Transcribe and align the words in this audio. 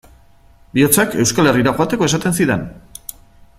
Bihotzak 0.77 1.13
Euskal 1.25 1.51
Herrira 1.51 1.75
joateko 1.81 2.09
esaten 2.11 2.37
zidan. 2.39 2.67